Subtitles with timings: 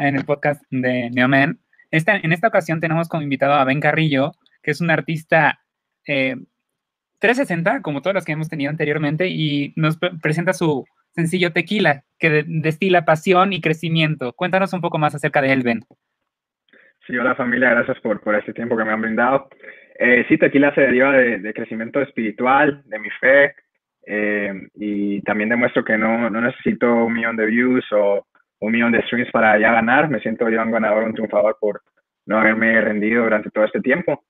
[0.00, 1.58] en el podcast de Neomen.
[1.90, 4.32] Esta, en esta ocasión tenemos como invitado a Ben Carrillo,
[4.62, 5.60] que es un artista
[6.04, 12.04] 360, eh, como todos los que hemos tenido anteriormente, y nos presenta su sencillo Tequila,
[12.18, 14.32] que destila pasión y crecimiento.
[14.32, 15.80] Cuéntanos un poco más acerca de él, Ben.
[17.06, 19.48] Sí, hola familia, gracias por, por este tiempo que me han brindado.
[19.98, 23.54] Eh, sí, Tequila se deriva de, crecimiento espiritual, de mi fe,
[24.06, 28.26] eh, y también demuestro que no, no necesito un millón de views o
[28.62, 30.08] un millón de streams para ya ganar.
[30.08, 31.82] Me siento yo un ganador, un triunfador por
[32.26, 34.24] no haberme rendido durante todo este tiempo.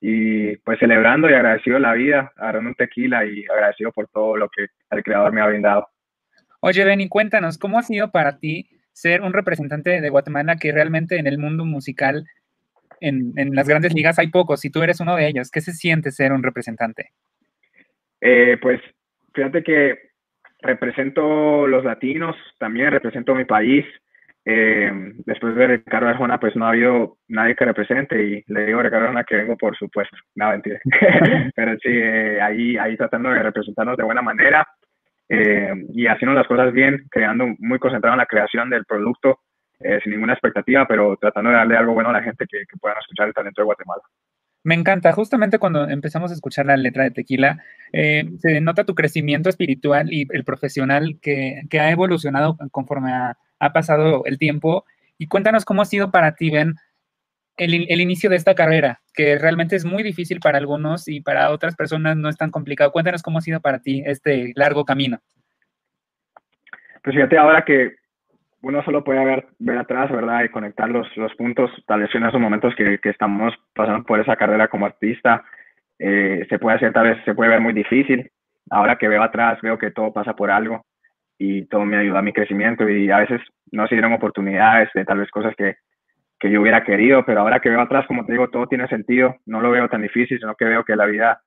[0.00, 4.48] Y pues celebrando y agradecido la vida, agarrando un tequila y agradecido por todo lo
[4.48, 5.88] que el creador me ha brindado.
[6.60, 11.16] Oye, Benny, cuéntanos, ¿cómo ha sido para ti ser un representante de Guatemala que realmente
[11.16, 12.24] en el mundo musical,
[13.00, 15.52] en, en las grandes ligas hay pocos y tú eres uno de ellos?
[15.52, 17.10] ¿Qué se siente ser un representante?
[18.20, 18.80] Eh, pues
[19.32, 20.07] fíjate que
[20.60, 23.84] represento los latinos, también represento mi país.
[24.44, 24.90] Eh,
[25.26, 28.82] después de Ricardo Arjona, pues no ha habido nadie que represente y le digo a
[28.82, 30.16] Ricardo Arjona que vengo por supuesto.
[30.36, 30.80] No, mentira.
[31.54, 34.66] Pero sí, eh, ahí, ahí tratando de representarnos de buena manera
[35.28, 39.40] eh, y haciendo las cosas bien, creando muy concentrado en la creación del producto,
[40.02, 42.98] sin ninguna expectativa, pero tratando de darle algo bueno a la gente que, que puedan
[42.98, 44.02] escuchar el talento de Guatemala.
[44.68, 48.94] Me encanta, justamente cuando empezamos a escuchar la letra de Tequila, eh, se nota tu
[48.94, 54.84] crecimiento espiritual y el profesional que, ha evolucionado conforme ha, pasado el tiempo.
[55.16, 56.74] Y cuéntanos cómo ha sido para ti, Ben,
[57.56, 61.74] el, inicio de esta carrera, que realmente es muy difícil para algunos y para otras
[61.74, 62.92] personas no es tan complicado.
[62.92, 65.18] Cuéntanos cómo ha sido para ti este largo camino.
[67.02, 67.94] Pues fíjate, ahora que
[68.62, 70.44] uno solo puede ver, ver atrás, ¿verdad?
[70.44, 74.20] Y conectar los, los puntos, tal vez en esos momentos que, que estamos pasando por
[74.20, 75.44] esa carrera como artista,
[75.98, 78.30] eh, se puede hacer, tal vez se puede ver muy difícil.
[78.70, 80.84] Ahora que veo atrás, veo que todo pasa por algo
[81.38, 85.04] y todo me ayuda a mi crecimiento y a veces no se dieron oportunidades de
[85.04, 85.76] tal vez cosas que,
[86.38, 89.36] que yo hubiera querido, pero ahora que veo atrás, como te digo, todo tiene sentido,
[89.46, 91.40] no lo veo tan difícil, sino que veo que la vida,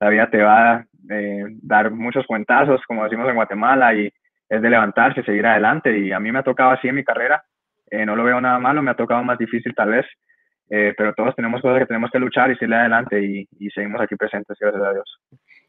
[0.00, 4.12] la vida te va a eh, dar muchos cuentazos, como decimos en Guatemala, y,
[4.48, 7.42] es de levantarse, seguir adelante y a mí me ha tocado así en mi carrera,
[7.90, 10.06] eh, no lo veo nada malo, me ha tocado más difícil tal vez,
[10.70, 14.00] eh, pero todos tenemos cosas que tenemos que luchar y seguir adelante y, y, seguimos
[14.00, 15.20] aquí presentes, gracias a Dios.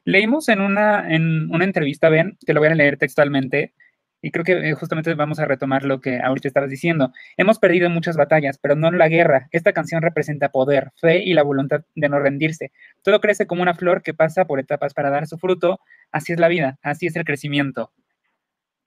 [0.05, 3.73] Leímos en una, en una entrevista, Ben, te lo voy a leer textualmente,
[4.21, 7.11] y creo que eh, justamente vamos a retomar lo que ahorita estabas diciendo.
[7.37, 9.47] Hemos perdido muchas batallas, pero no en la guerra.
[9.51, 12.71] Esta canción representa poder, fe y la voluntad de no rendirse.
[13.01, 15.79] Todo crece como una flor que pasa por etapas para dar su fruto.
[16.11, 17.91] Así es la vida, así es el crecimiento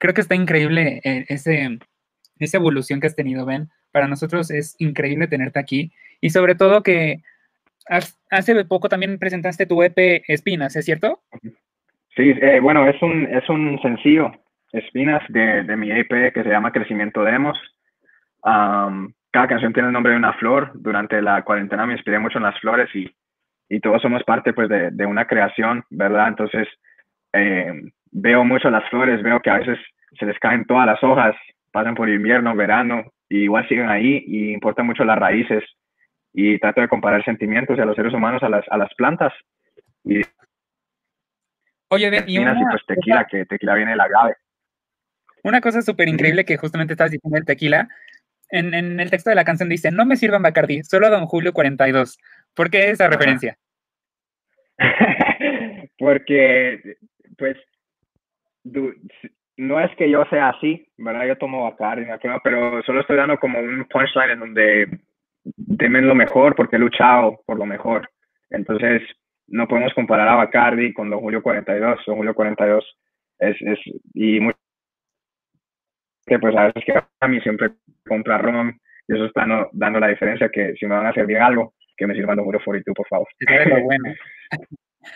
[0.03, 1.79] creo que está increíble eh, ese,
[2.37, 3.69] esa evolución que has tenido, Ben.
[3.93, 7.21] Para nosotros es increíble tenerte aquí y sobre todo que
[8.29, 11.21] hace poco también presentaste tu EP Espinas, ¿es cierto?
[12.17, 14.33] Sí, eh, bueno, es un, es un sencillo,
[14.73, 17.57] Espinas, de, de mi EP que se llama Crecimiento Demos.
[18.41, 20.71] cada canción tiene el nombre de una flor.
[20.75, 23.09] Durante la cuarentena me inspiré mucho en las flores y,
[23.69, 26.27] y todos somos parte pues, de, de una creación, ¿verdad?
[26.27, 26.67] Entonces,
[27.31, 27.71] eh,
[28.11, 29.79] veo mucho las flores, veo que a veces
[30.17, 31.35] se les caen todas las hojas,
[31.71, 35.63] pasan por invierno, verano, y igual siguen ahí, y importan mucho las raíces,
[36.33, 39.33] y trato de comparar sentimientos de los seres humanos a las, a las plantas.
[40.03, 40.21] Y,
[41.89, 44.35] Oye, de, y, una, pues tequila, que tequila viene del agave.
[45.43, 47.87] Una cosa súper increíble que justamente estás diciendo el tequila,
[48.49, 51.53] en, en, el texto de la canción dice, no me sirvan Bacardi, solo Don Julio
[51.53, 52.17] 42.
[52.53, 53.57] ¿Por qué esa referencia?
[55.97, 56.97] Porque,
[57.37, 57.57] pues,
[59.57, 61.27] no es que yo sea así, ¿verdad?
[61.27, 62.05] Yo tomo Bacardi,
[62.43, 64.99] pero solo estoy dando como un punchline en donde
[65.77, 68.09] temen lo mejor porque he luchado por lo mejor.
[68.49, 69.01] Entonces,
[69.47, 71.99] no podemos comparar a Bacardi con Don Julio 42.
[72.05, 72.97] Don Julio 42
[73.39, 73.79] es, es
[74.13, 74.39] y
[76.25, 77.71] que pues a veces que a mí siempre
[78.07, 81.73] compra ron y eso está dando la diferencia que si me van a servir algo,
[81.97, 83.27] que me sirvan Don Julio 42, por favor.
[83.83, 84.13] bueno.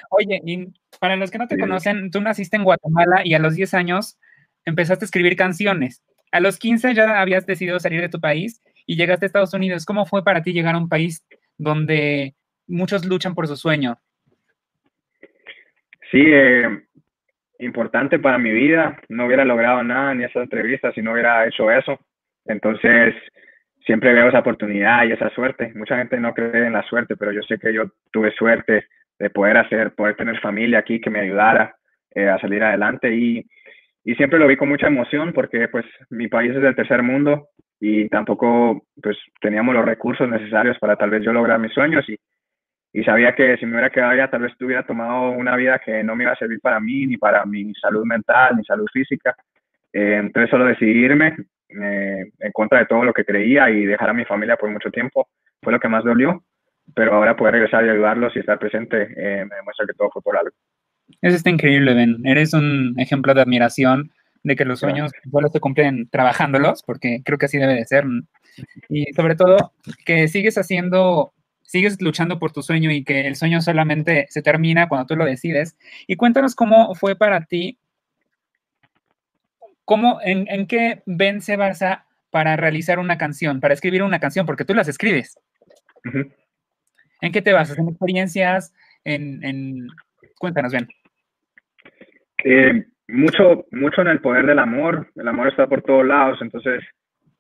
[0.09, 0.67] Oye, y
[0.99, 4.19] para los que no te conocen, tú naciste en Guatemala y a los 10 años
[4.67, 6.03] empezaste a escribir canciones.
[6.31, 9.85] A los 15 ya habías decidido salir de tu país y llegaste a Estados Unidos.
[9.85, 11.25] ¿Cómo fue para ti llegar a un país
[11.57, 12.35] donde
[12.67, 13.97] muchos luchan por su sueño?
[16.11, 16.83] Sí, eh,
[17.59, 18.99] importante para mi vida.
[19.07, 21.97] No hubiera logrado nada ni esa entrevista si no hubiera hecho eso.
[22.45, 23.15] Entonces,
[23.85, 25.71] siempre veo esa oportunidad y esa suerte.
[25.75, 28.85] Mucha gente no cree en la suerte, pero yo sé que yo tuve suerte
[29.17, 31.77] de poder hacer, poder tener familia aquí que me ayudara
[32.13, 33.45] eh, a salir adelante y,
[34.07, 37.49] y, siempre lo vi con mucha emoción porque pues mi país es del tercer mundo
[37.79, 42.17] y tampoco pues teníamos los recursos necesarios para tal vez yo lograr mis sueños y,
[42.93, 46.03] y sabía que si me hubiera quedado allá tal vez hubiera tomado una vida que
[46.03, 49.35] no me iba a servir para mí ni para mi salud mental ni salud física.
[49.93, 51.35] Eh, entonces solo decidirme
[51.69, 55.27] en contra de todo lo que creía y dejar a mi familia por mucho tiempo
[55.61, 56.43] fue lo que más dolió,
[56.95, 60.21] pero ahora poder regresar y ayudarlos y estar presente eh, me demuestra que todo fue
[60.21, 60.51] por algo.
[61.21, 62.25] Eso está increíble, Ben.
[62.25, 64.11] Eres un ejemplo de admiración
[64.43, 68.05] de que los sueños solo se cumplen trabajándolos, porque creo que así debe de ser.
[68.89, 69.73] Y sobre todo,
[70.05, 71.33] que sigues haciendo,
[71.63, 75.25] sigues luchando por tu sueño y que el sueño solamente se termina cuando tú lo
[75.25, 75.77] decides.
[76.07, 77.77] Y cuéntanos cómo fue para ti,
[79.85, 84.45] cómo, en, en qué Ben se basa para realizar una canción, para escribir una canción,
[84.45, 85.39] porque tú las escribes.
[87.21, 87.77] ¿En qué te basas?
[87.77, 88.73] ¿En experiencias?
[89.03, 89.87] ¿En, en...
[90.37, 90.87] Cuéntanos, Ben.
[92.43, 95.07] Eh, mucho, mucho en el poder del amor.
[95.15, 96.83] El amor está por todos lados, entonces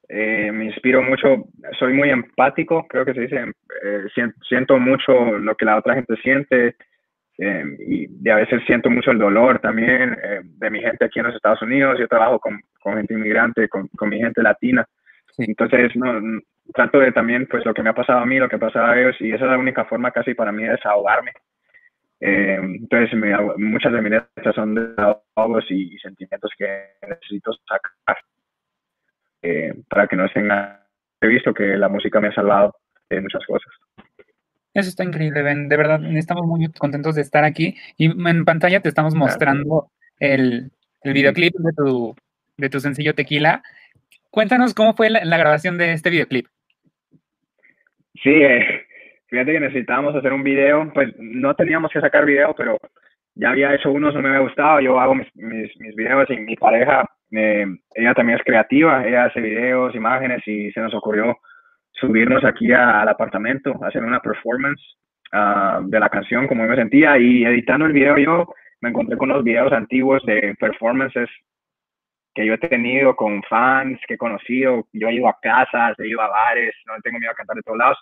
[0.09, 1.45] eh, me inspiro mucho.
[1.77, 3.53] Soy muy empático, creo que se dice.
[3.83, 4.05] Eh,
[4.47, 6.75] siento, mucho lo que la otra gente siente
[7.39, 11.61] y, a veces siento mucho el dolor también de mi gente aquí en los Estados
[11.61, 11.99] Unidos.
[11.99, 14.87] Yo trabajo con, con gente inmigrante, con, con, mi gente latina.
[15.37, 16.19] Entonces, no,
[16.73, 18.87] trato de también, pues, lo que me ha pasado a mí, lo que ha pasado
[18.87, 21.31] a ellos, y esa es la única forma casi para mí de desahogarme.
[22.19, 23.17] Eh, entonces,
[23.57, 28.17] muchas de mis letras son desahogos y, y, sentimientos que necesito sacar
[29.41, 30.49] eh, para que no estén
[31.19, 32.75] He visto que la música me ha salvado
[33.09, 33.71] de muchas cosas.
[34.73, 35.67] Eso está increíble, Ben.
[35.67, 37.75] De verdad, estamos muy contentos de estar aquí.
[37.97, 39.89] Y en pantalla te estamos mostrando
[40.19, 40.71] el,
[41.01, 42.15] el videoclip de tu,
[42.57, 43.63] de tu sencillo Tequila.
[44.29, 46.45] Cuéntanos cómo fue la, la grabación de este videoclip.
[48.21, 48.86] Sí, eh,
[49.27, 52.77] Fíjate que necesitábamos hacer un video, pues no teníamos que sacar video, pero
[53.35, 56.37] ya había hecho unos, no me había gustado, yo hago mis, mis, mis videos y
[56.37, 61.37] mi pareja, eh, ella también es creativa, ella hace videos, imágenes y se nos ocurrió
[61.91, 64.81] subirnos aquí al apartamento, hacer una performance
[65.33, 68.47] uh, de la canción como yo me sentía y editando el video yo
[68.81, 71.29] me encontré con los videos antiguos de performances
[72.33, 76.07] que yo he tenido con fans que he conocido, yo he ido a casas, he
[76.07, 77.97] ido a bares, no tengo miedo a cantar de todos lados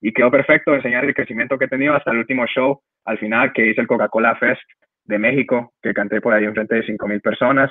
[0.00, 3.52] y quedó perfecto enseñar el crecimiento que he tenido hasta el último show, al final,
[3.52, 4.62] que hice el Coca-Cola Fest
[5.04, 7.70] de México, que canté por ahí enfrente de 5.000 personas.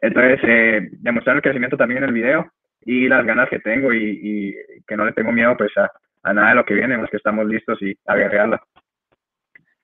[0.00, 2.50] Entonces, eh, demostrar el crecimiento también en el video
[2.84, 4.56] y las ganas que tengo y,
[4.86, 7.46] que no le tengo miedo pues a, nada de lo que viene, los que estamos
[7.46, 8.60] listos y a guerrearla.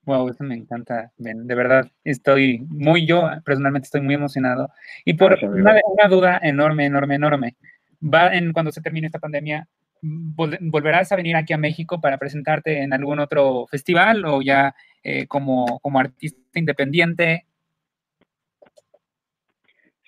[0.03, 4.71] Wow, eso me encanta, De verdad, estoy muy, yo personalmente estoy muy emocionado.
[5.05, 7.57] Y por una, una, duda enorme, enorme, enorme.
[8.03, 9.69] Va en cuando se termine esta pandemia,
[10.03, 15.27] ¿volverás a venir aquí a México para presentarte en algún otro festival o ya eh,
[15.27, 17.45] como, como artista independiente?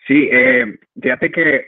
[0.06, 1.66] Sí, eh, fíjate que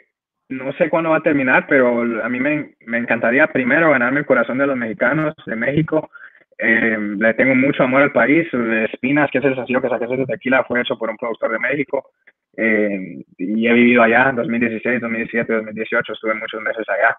[0.48, 4.26] no sé cuándo va a terminar, pero a mí me, me encantaría primero ganarme el
[4.26, 6.10] corazón de los mexicanos de México.
[6.58, 8.46] Eh, le tengo mucho amor al país.
[8.92, 11.58] Espinas, que es el sencillo que saqué de tequila, fue hecho por un productor de
[11.58, 12.10] México.
[12.56, 17.16] Eh, y he vivido allá en 2016, 2017, 2018, estuve muchos meses allá.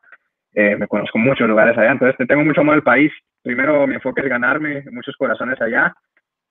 [0.54, 3.12] Eh, me conozco muchos lugares allá, entonces tengo mucho amor al país.
[3.42, 5.94] Primero mi enfoque es ganarme muchos corazones allá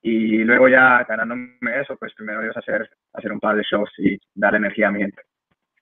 [0.02, 4.18] y luego ya ganándome eso, pues primero Dios hacer, hacer un par de shows y
[4.34, 5.22] dar energía a mi gente.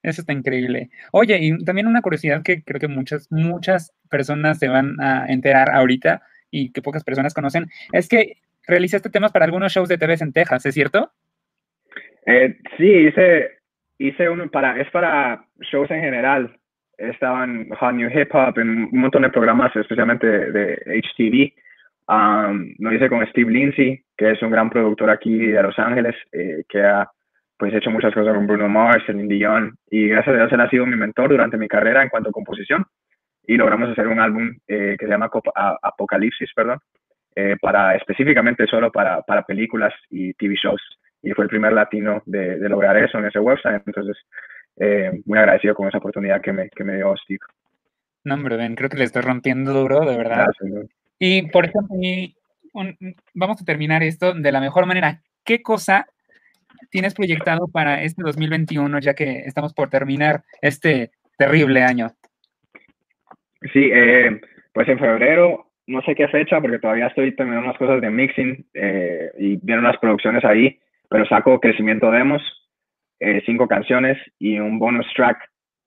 [0.03, 0.89] Eso está increíble.
[1.11, 5.71] Oye, y también una curiosidad que creo que muchas, muchas personas se van a enterar
[5.71, 6.21] ahorita
[6.51, 8.37] y que pocas personas conocen, es que
[8.67, 11.11] realizaste temas para algunos shows de TV en Texas, ¿es cierto?
[12.25, 13.59] Eh, sí, hice,
[13.97, 16.60] hice uno para, es para shows en general
[17.09, 21.53] estaban Hot New Hip Hop en un montón de programas, especialmente de, HTV.
[22.07, 26.15] Um, lo hice con Steve Lindsay, que es un gran productor aquí de Los Ángeles,
[26.31, 27.09] eh, que ha
[27.57, 30.69] pues hecho muchas cosas con Bruno Mars, Celine Dion, y gracias a Dios él ha
[30.69, 32.85] sido mi mentor durante mi carrera en cuanto a composición.
[33.45, 35.29] Y logramos hacer un álbum eh, que se llama
[35.81, 36.79] Apocalipsis, perdón,
[37.35, 40.81] eh, para específicamente solo para, para películas y TV shows.
[41.21, 43.83] Y fue el primer latino de, de lograr eso en ese website.
[43.85, 44.17] Entonces,
[44.77, 47.39] eh, muy agradecido con esa oportunidad que me, que me dio Steve.
[48.23, 50.47] No, hombre, Ben, creo que le estoy rompiendo duro, de verdad.
[51.17, 51.95] y, por ejemplo,
[53.33, 55.21] vamos a terminar esto de la mejor manera.
[55.43, 56.07] ¿Qué cosa
[56.89, 62.11] tienes proyectado para este 2021, ya que estamos por terminar este terrible año?
[63.73, 64.39] Sí, eh,
[64.73, 68.65] pues en febrero, no sé qué fecha, porque todavía estoy terminando unas cosas de mixing
[68.73, 72.41] eh, y vienen unas producciones ahí, pero saco crecimiento demos
[73.21, 75.37] eh, cinco canciones y un bonus track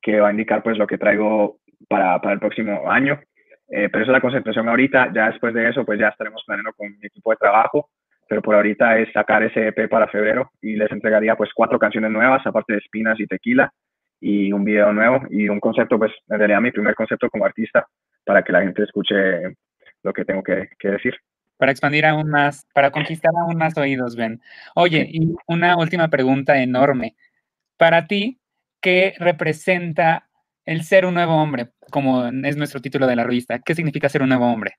[0.00, 3.20] que va a indicar pues lo que traigo para, para el próximo año.
[3.68, 5.10] Eh, pero esa es la concentración ahorita.
[5.12, 7.90] Ya después de eso, pues ya estaremos planeando con mi equipo de trabajo.
[8.28, 12.10] Pero por ahorita es sacar ese EP para febrero y les entregaría pues cuatro canciones
[12.12, 13.70] nuevas, aparte de Espinas y Tequila,
[14.20, 17.86] y un video nuevo y un concepto, pues en realidad mi primer concepto como artista
[18.24, 19.14] para que la gente escuche
[20.02, 21.14] lo que tengo que, que decir
[21.56, 24.40] para expandir aún más, para conquistar aún más oídos, Ben.
[24.74, 27.14] Oye, y una última pregunta enorme.
[27.76, 28.40] Para ti,
[28.80, 30.28] ¿qué representa
[30.64, 33.58] el ser un nuevo hombre, como es nuestro título de la revista.
[33.58, 34.72] ¿Qué significa ser un nuevo hombre?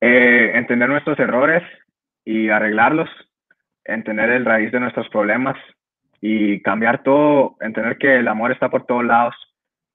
[0.00, 1.62] Eh, entender nuestros errores
[2.24, 3.08] y arreglarlos,
[3.84, 5.56] entender el raíz de nuestros problemas
[6.20, 9.34] y cambiar todo, entender que el amor está por todos lados.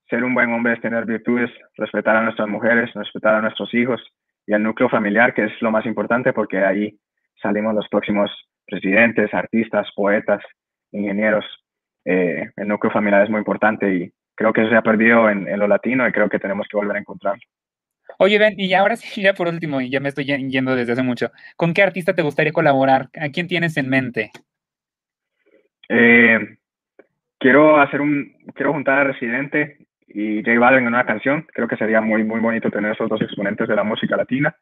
[0.10, 4.02] Ser un buen hombre es tener virtudes, respetar a nuestras mujeres, respetar a nuestros hijos
[4.46, 7.00] y al núcleo familiar, que es lo más importante porque ahí
[7.42, 8.32] salimos los próximos
[8.66, 10.42] presidentes, artistas, poetas,
[10.92, 11.46] ingenieros.
[12.06, 15.48] Eh, el núcleo familiar es muy importante y creo que eso se ha perdido en,
[15.48, 17.42] en, lo latino y creo que tenemos que volver a encontrarlo.
[18.18, 21.04] Oye, Ben, y ahora sí, ya por último, y ya me estoy yendo desde hace
[21.04, 23.10] mucho, ¿con qué artista te gustaría colaborar?
[23.20, 24.32] ¿A quién tienes en mente?
[25.88, 26.58] Eh,
[27.40, 29.78] quiero hacer un, quiero juntar a Residente
[30.08, 31.46] y J Balvin en una canción.
[31.54, 34.56] Creo que sería muy, muy bonito tener esos dos exponentes de la música latina.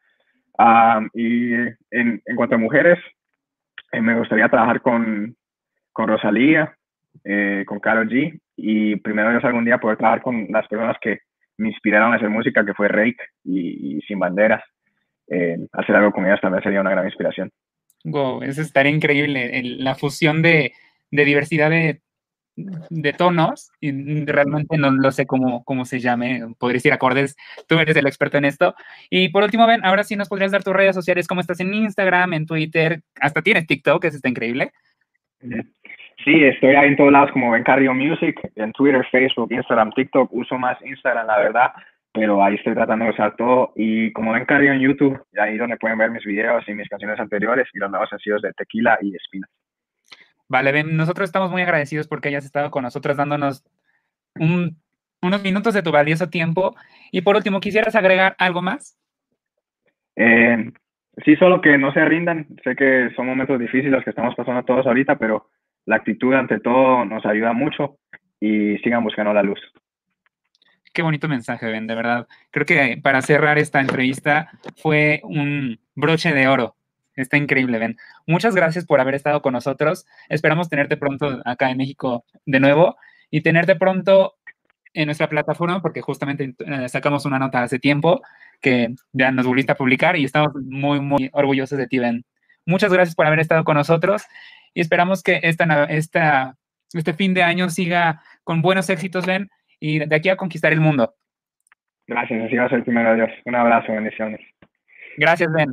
[0.56, 2.98] Ah, y en, en, cuanto a mujeres,
[3.92, 5.36] eh, me gustaría trabajar con,
[5.98, 6.72] con Rosalía,
[7.24, 11.22] eh, con Karol G y primero Dios algún día poder trabajar con las personas que
[11.56, 14.62] me inspiraron a hacer música, que fue Rake y, Sin Banderas.
[15.26, 17.50] Eh, hacer algo con ellas también sería una gran inspiración.
[18.04, 20.72] Wow, eso estaría increíble, la fusión de,
[21.10, 22.00] de diversidad de,
[22.54, 23.90] de, tonos, y
[24.24, 27.34] realmente no lo sé cómo, cómo se llame, podría decir acordes,
[27.66, 28.76] tú eres el experto en esto.
[29.10, 31.74] Y por último, Ben, ahora sí nos podrías dar tus redes sociales, cómo estás en
[31.74, 34.70] Instagram, en Twitter, hasta tienes TikTok, eso está increíble.
[35.40, 40.32] Sí, estoy ahí en todos lados como Ben Cardio Music, en Twitter, Facebook, Instagram, TikTok.
[40.32, 41.72] Uso más Instagram, la verdad,
[42.12, 43.72] pero ahí estoy tratando de usar todo.
[43.76, 47.20] Y como Ben Cardio en YouTube, ahí donde pueden ver mis videos y mis canciones
[47.20, 49.50] anteriores y los nuevos sencillos de Tequila y Espinas.
[50.48, 53.64] Vale, Ben, nosotros estamos muy agradecidos porque hayas estado con nosotros dándonos
[54.34, 56.74] unos minutos de tu valioso tiempo.
[57.12, 58.98] Y por último, ¿quisieras agregar algo más?
[60.16, 60.72] Eh,
[61.24, 62.46] sí, solo que no se rindan.
[62.64, 65.50] Sé que son momentos difíciles los que estamos pasando todos ahorita, pero
[65.86, 67.98] la actitud ante todo nos ayuda mucho
[68.40, 69.60] y sigan buscando la luz.
[70.92, 72.26] Qué bonito mensaje, Ben, de verdad.
[72.50, 76.74] Creo que para cerrar esta entrevista fue un broche de oro.
[77.14, 77.96] Está increíble, Ben.
[78.26, 80.06] Muchas gracias por haber estado con nosotros.
[80.28, 82.96] Esperamos tenerte pronto acá en México de nuevo
[83.30, 84.37] y tenerte pronto
[84.98, 88.20] en nuestra plataforma porque justamente eh, sacamos una nota hace tiempo
[88.60, 92.24] que ya nos volviste a publicar y estamos muy, muy orgullosos de ti, Ben.
[92.66, 94.24] Muchas gracias por haber estado con nosotros
[94.74, 96.56] y esperamos que esta, esta,
[96.92, 100.80] este fin de año siga con buenos éxitos, Ben, y de aquí a conquistar el
[100.80, 101.14] mundo.
[102.08, 103.30] Gracias, así va a ser primero Dios.
[103.44, 104.40] Un abrazo, bendiciones.
[105.16, 105.72] Gracias, Ben.